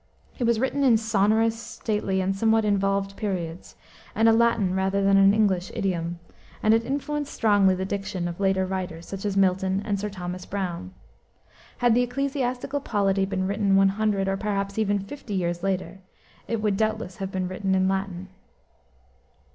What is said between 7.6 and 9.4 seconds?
the diction of later writers, such as